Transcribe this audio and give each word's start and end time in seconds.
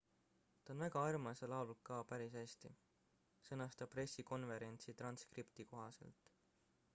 ta 0.63 0.71
on 0.75 0.79
väga 0.83 1.01
armas 1.09 1.41
ja 1.43 1.49
laulab 1.51 1.83
ka 1.89 1.99
päris 2.13 2.37
hästi 2.39 2.71
sõnas 3.49 3.77
ta 3.83 3.89
pressikonverentsi 3.93 4.97
transkripti 5.03 5.69
kohaselt 5.75 6.33